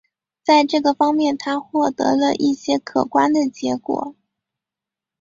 [0.43, 4.15] 在这个方面他获得了一些可观的结果。